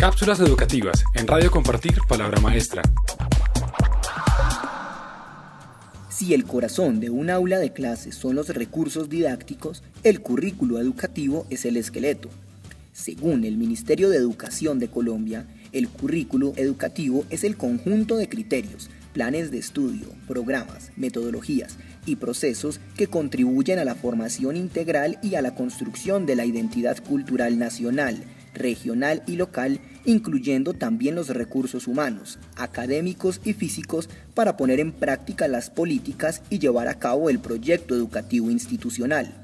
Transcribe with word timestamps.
Cápsulas 0.00 0.38
educativas 0.38 1.02
en 1.14 1.26
Radio 1.26 1.50
Compartir 1.50 1.98
Palabra 2.08 2.40
Maestra. 2.40 2.82
Si 6.08 6.34
el 6.34 6.44
corazón 6.44 7.00
de 7.00 7.10
un 7.10 7.30
aula 7.30 7.58
de 7.58 7.72
clases 7.72 8.14
son 8.14 8.36
los 8.36 8.48
recursos 8.50 9.08
didácticos, 9.08 9.82
el 10.04 10.20
currículo 10.20 10.78
educativo 10.78 11.48
es 11.50 11.64
el 11.64 11.76
esqueleto. 11.76 12.28
Según 12.92 13.42
el 13.42 13.56
Ministerio 13.56 14.08
de 14.08 14.18
Educación 14.18 14.78
de 14.78 14.86
Colombia, 14.86 15.48
el 15.72 15.88
currículo 15.88 16.52
educativo 16.54 17.24
es 17.28 17.42
el 17.42 17.56
conjunto 17.56 18.16
de 18.16 18.28
criterios, 18.28 18.90
planes 19.12 19.50
de 19.50 19.58
estudio, 19.58 20.06
programas, 20.28 20.92
metodologías 20.96 21.76
y 22.06 22.14
procesos 22.14 22.78
que 22.96 23.08
contribuyen 23.08 23.80
a 23.80 23.84
la 23.84 23.96
formación 23.96 24.56
integral 24.56 25.18
y 25.22 25.34
a 25.34 25.42
la 25.42 25.56
construcción 25.56 26.24
de 26.24 26.36
la 26.36 26.44
identidad 26.44 27.02
cultural 27.02 27.58
nacional, 27.58 28.22
regional 28.58 29.22
y 29.26 29.36
local, 29.36 29.80
incluyendo 30.04 30.74
también 30.74 31.14
los 31.14 31.28
recursos 31.28 31.86
humanos, 31.86 32.38
académicos 32.56 33.40
y 33.44 33.52
físicos 33.52 34.08
para 34.34 34.56
poner 34.56 34.80
en 34.80 34.92
práctica 34.92 35.48
las 35.48 35.70
políticas 35.70 36.42
y 36.50 36.58
llevar 36.58 36.88
a 36.88 36.98
cabo 36.98 37.30
el 37.30 37.38
proyecto 37.38 37.94
educativo 37.94 38.50
institucional. 38.50 39.34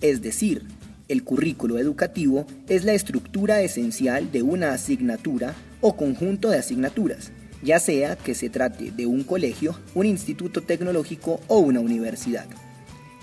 Es 0.00 0.22
decir, 0.22 0.66
el 1.08 1.24
currículo 1.24 1.78
educativo 1.78 2.46
es 2.68 2.84
la 2.84 2.92
estructura 2.92 3.62
esencial 3.62 4.30
de 4.30 4.42
una 4.42 4.72
asignatura 4.72 5.54
o 5.80 5.96
conjunto 5.96 6.50
de 6.50 6.58
asignaturas, 6.58 7.32
ya 7.62 7.80
sea 7.80 8.16
que 8.16 8.34
se 8.34 8.48
trate 8.48 8.92
de 8.92 9.06
un 9.06 9.24
colegio, 9.24 9.78
un 9.94 10.06
instituto 10.06 10.62
tecnológico 10.62 11.40
o 11.48 11.58
una 11.58 11.80
universidad. 11.80 12.46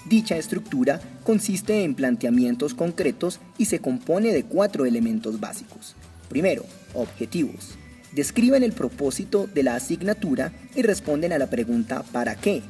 Dicha 0.07 0.37
estructura 0.37 1.01
consiste 1.23 1.83
en 1.83 1.93
planteamientos 1.93 2.73
concretos 2.73 3.41
y 3.57 3.65
se 3.65 3.79
compone 3.79 4.31
de 4.31 4.43
cuatro 4.43 4.85
elementos 4.85 5.41
básicos. 5.41 5.95
Primero, 6.29 6.63
objetivos. 6.93 7.77
Describen 8.13 8.63
el 8.63 8.71
propósito 8.71 9.47
de 9.47 9.63
la 9.63 9.75
asignatura 9.75 10.53
y 10.75 10.81
responden 10.81 11.33
a 11.33 11.37
la 11.37 11.49
pregunta 11.49 12.03
¿para 12.03 12.35
qué? 12.35 12.61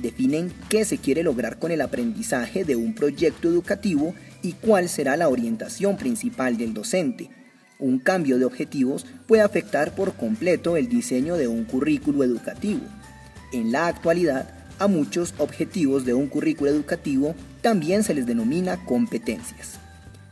Definen 0.00 0.50
qué 0.70 0.86
se 0.86 0.96
quiere 0.96 1.22
lograr 1.22 1.58
con 1.58 1.70
el 1.70 1.82
aprendizaje 1.82 2.64
de 2.64 2.76
un 2.76 2.94
proyecto 2.94 3.48
educativo 3.48 4.14
y 4.40 4.52
cuál 4.52 4.88
será 4.88 5.18
la 5.18 5.28
orientación 5.28 5.98
principal 5.98 6.56
del 6.56 6.72
docente. 6.72 7.28
Un 7.78 7.98
cambio 7.98 8.38
de 8.38 8.46
objetivos 8.46 9.04
puede 9.26 9.42
afectar 9.42 9.94
por 9.94 10.14
completo 10.14 10.78
el 10.78 10.88
diseño 10.88 11.36
de 11.36 11.46
un 11.46 11.64
currículo 11.64 12.24
educativo. 12.24 12.80
En 13.52 13.70
la 13.70 13.86
actualidad, 13.86 14.55
a 14.78 14.88
muchos 14.88 15.34
objetivos 15.38 16.04
de 16.04 16.14
un 16.14 16.26
currículo 16.26 16.70
educativo 16.70 17.34
también 17.62 18.02
se 18.02 18.14
les 18.14 18.26
denomina 18.26 18.84
competencias. 18.84 19.78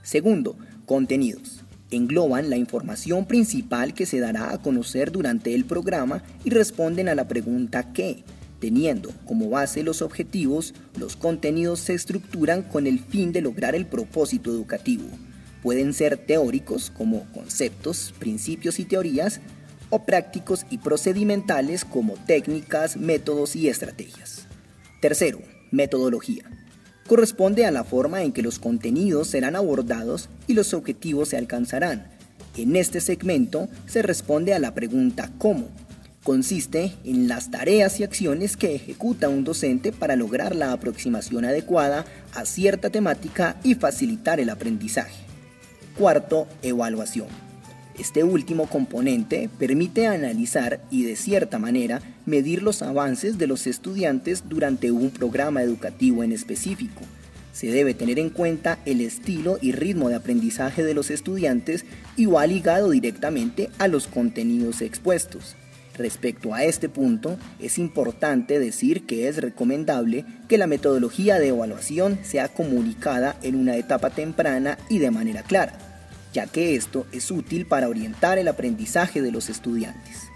Segundo, 0.03 0.57
contenidos. 0.87 1.65
Engloban 1.91 2.51
la 2.51 2.57
información 2.57 3.27
principal 3.27 3.95
que 3.95 4.07
se 4.07 4.21
dará 4.21 4.53
a 4.53 4.59
conocer 4.59 5.13
durante 5.13 5.55
el 5.55 5.65
programa 5.65 6.23
y 6.45 6.51
responden 6.51 7.09
a 7.09 7.15
la 7.15 7.29
pregunta 7.29 7.93
¿qué? 7.93 8.25
Teniendo 8.61 9.11
como 9.27 9.51
base 9.51 9.83
los 9.83 10.03
objetivos, 10.03 10.75
los 10.99 11.17
contenidos 11.17 11.81
se 11.81 11.95
estructuran 11.95 12.63
con 12.63 12.87
el 12.87 12.99
fin 12.99 13.33
de 13.33 13.43
lograr 13.43 13.75
el 13.75 13.87
propósito 13.87 14.51
educativo. 14.51 15.05
Pueden 15.63 15.93
ser 15.93 16.17
teóricos 16.17 16.91
como 16.91 17.25
conceptos, 17.33 18.15
principios 18.19 18.79
y 18.79 18.85
teorías, 18.85 19.41
prácticos 20.01 20.67
y 20.71 20.79
procedimentales 20.79 21.85
como 21.85 22.15
técnicas, 22.15 22.97
métodos 22.97 23.55
y 23.57 23.69
estrategias. 23.69 24.47
Tercero, 25.01 25.41
metodología. 25.71 26.45
Corresponde 27.07 27.67
a 27.67 27.71
la 27.71 27.85
forma 27.85 28.23
en 28.23 28.33
que 28.33 28.43
los 28.43 28.59
contenidos 28.59 29.29
serán 29.29 29.57
abordados 29.57 30.31
y 30.47 30.55
los 30.55 30.73
objetivos 30.73 31.29
se 31.29 31.37
alcanzarán. 31.37 32.09
En 32.57 32.77
este 32.77 33.01
segmento 33.01 33.69
se 33.87 34.03
responde 34.03 34.55
a 34.55 34.59
la 34.59 34.75
pregunta 34.75 35.31
¿cómo? 35.39 35.69
Consiste 36.23 36.95
en 37.05 37.29
las 37.29 37.51
tareas 37.51 38.01
y 38.01 38.05
acciones 38.05 38.57
que 38.57 38.75
ejecuta 38.75 39.29
un 39.29 39.45
docente 39.45 39.93
para 39.93 40.17
lograr 40.17 40.57
la 40.57 40.73
aproximación 40.73 41.45
adecuada 41.45 42.07
a 42.33 42.47
cierta 42.47 42.89
temática 42.89 43.57
y 43.63 43.75
facilitar 43.75 44.41
el 44.41 44.49
aprendizaje. 44.49 45.23
Cuarto, 45.99 46.49
evaluación. 46.63 47.44
Este 47.99 48.25
último 48.25 48.67
componente 48.67 49.49
permite 49.57 50.09
analizar 50.09 50.81
y 50.91 51.05
de 51.05 51.15
cierta 51.15 51.61
manera 51.61 52.03
medir 52.27 52.63
los 52.63 52.83
avances 52.83 53.39
de 53.39 53.47
los 53.47 53.69
estudiantes 53.69 54.49
durante 54.49 54.91
un 54.91 55.11
programa 55.11 55.63
educativo 55.63 56.25
en 56.25 56.33
específico. 56.33 57.03
Se 57.53 57.69
debe 57.69 57.95
tener 57.95 58.19
en 58.19 58.31
cuenta 58.31 58.81
el 58.85 59.01
estilo 59.01 59.59
y 59.61 59.71
ritmo 59.71 60.09
de 60.09 60.17
aprendizaje 60.17 60.83
de 60.83 60.93
los 60.93 61.13
estudiantes 61.13 61.85
y 62.17 62.27
va 62.27 62.45
ligado 62.49 62.91
directamente 62.91 63.71
a 63.79 63.87
los 63.87 64.09
contenidos 64.09 64.83
expuestos. 64.83 65.55
Respecto 65.97 66.53
a 66.53 66.65
este 66.65 66.89
punto, 66.89 67.39
es 67.61 67.79
importante 67.79 68.59
decir 68.59 69.07
que 69.07 69.29
es 69.29 69.37
recomendable 69.37 70.25
que 70.49 70.59
la 70.59 70.67
metodología 70.67 71.39
de 71.39 71.49
evaluación 71.49 72.19
sea 72.25 72.49
comunicada 72.49 73.37
en 73.43 73.55
una 73.55 73.77
etapa 73.77 74.11
temprana 74.11 74.79
y 74.89 74.99
de 74.99 75.13
manera 75.13 75.45
clara 75.45 75.79
ya 76.35 76.47
que 76.47 76.75
esto 76.75 77.07
es 77.13 77.31
útil 77.31 77.65
para 77.65 77.89
orientar 77.89 78.39
el 78.39 78.49
aprendizaje 78.49 79.23
de 79.23 79.33
los 79.33 79.49
estudiantes. 79.49 80.29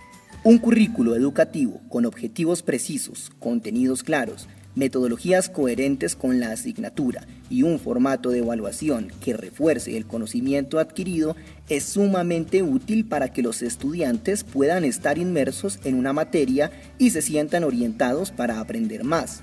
Un 0.44 0.58
currículo 0.58 1.16
educativo 1.16 1.80
con 1.88 2.06
objetivos 2.06 2.62
precisos, 2.62 3.32
contenidos 3.40 4.04
claros, 4.04 4.48
metodologías 4.76 5.48
coherentes 5.48 6.14
con 6.14 6.38
la 6.38 6.52
asignatura 6.52 7.26
y 7.50 7.64
un 7.64 7.80
formato 7.80 8.30
de 8.30 8.38
evaluación 8.38 9.10
que 9.20 9.36
refuerce 9.36 9.96
el 9.96 10.06
conocimiento 10.06 10.78
adquirido 10.78 11.34
es 11.68 11.82
sumamente 11.82 12.62
útil 12.62 13.04
para 13.04 13.32
que 13.32 13.42
los 13.42 13.60
estudiantes 13.62 14.44
puedan 14.44 14.84
estar 14.84 15.18
inmersos 15.18 15.80
en 15.82 15.96
una 15.96 16.12
materia 16.12 16.70
y 16.96 17.10
se 17.10 17.22
sientan 17.22 17.64
orientados 17.64 18.30
para 18.30 18.60
aprender 18.60 19.02
más. 19.02 19.42